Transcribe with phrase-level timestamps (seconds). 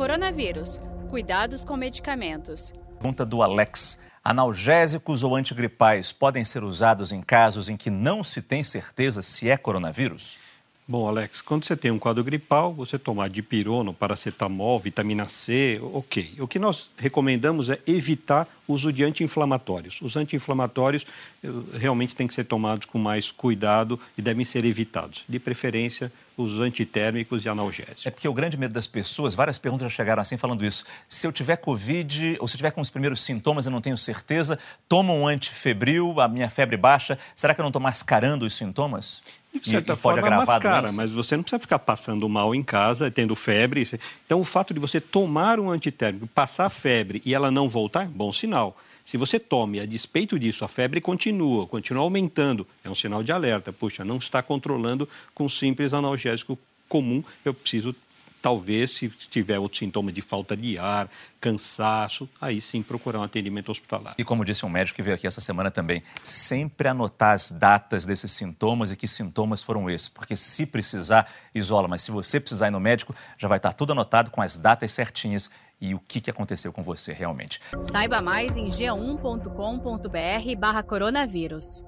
[0.00, 0.80] Coronavírus.
[1.10, 2.72] Cuidados com medicamentos.
[2.98, 4.00] Pergunta do Alex.
[4.24, 9.50] Analgésicos ou antigripais podem ser usados em casos em que não se tem certeza se
[9.50, 10.38] é coronavírus?
[10.88, 16.34] Bom, Alex, quando você tem um quadro gripal, você tomar dipirona, paracetamol, vitamina C, ok.
[16.40, 20.00] O que nós recomendamos é evitar o uso de anti-inflamatórios.
[20.00, 21.06] Os anti-inflamatórios
[21.72, 25.24] realmente têm que ser tomados com mais cuidado e devem ser evitados.
[25.28, 28.06] De preferência, os antitérmicos e analgésicos.
[28.06, 30.84] É porque o grande medo das pessoas, várias perguntas já chegaram assim falando isso.
[31.08, 33.98] Se eu tiver Covid ou se eu tiver com os primeiros sintomas e não tenho
[33.98, 38.54] certeza, tomo um antifebril, a minha febre baixa, será que eu não estou mascarando os
[38.54, 39.22] sintomas?
[39.52, 43.10] De certa e, forma, é mascara, mas você não precisa ficar passando mal em casa,
[43.10, 43.86] tendo febre.
[44.24, 48.32] Então, o fato de você tomar um antitérmico, passar febre e ela não voltar, bom
[48.32, 48.59] sinal.
[49.04, 53.32] Se você tome, a despeito disso, a febre continua, continua aumentando, é um sinal de
[53.32, 53.72] alerta.
[53.72, 57.94] Puxa, não está controlando com simples analgésico comum, eu preciso
[58.40, 61.10] talvez, se tiver outro sintoma de falta de ar,
[61.40, 64.14] cansaço, aí sim procurar um atendimento hospitalar.
[64.16, 68.04] E como disse um médico que veio aqui essa semana também, sempre anotar as datas
[68.06, 72.68] desses sintomas e que sintomas foram esses, porque se precisar, isola, mas se você precisar
[72.68, 76.20] ir no médico, já vai estar tudo anotado com as datas certinhas e o que,
[76.20, 77.60] que aconteceu com você realmente.
[77.82, 81.84] Saiba mais em g1.com.br barra coronavírus.